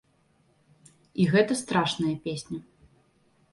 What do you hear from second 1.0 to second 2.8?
І гэта страшная песня.